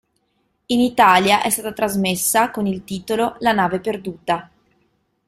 [0.65, 4.49] In Italia è stata trasmessa con il titolo "La nave perduta".